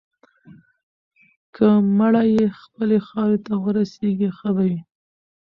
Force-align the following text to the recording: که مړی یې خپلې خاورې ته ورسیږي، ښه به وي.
که 1.55 1.67
مړی 1.97 2.29
یې 2.37 2.47
خپلې 2.61 2.97
خاورې 3.07 3.37
ته 3.45 3.53
ورسیږي، 3.63 4.29
ښه 4.37 4.49
به 4.55 4.63
وي. 4.69 4.79